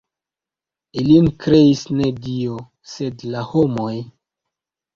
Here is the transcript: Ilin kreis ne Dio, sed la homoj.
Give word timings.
Ilin 1.01 1.29
kreis 1.43 1.83
ne 1.99 2.09
Dio, 2.25 2.59
sed 2.95 3.29
la 3.37 3.47
homoj. 3.53 3.95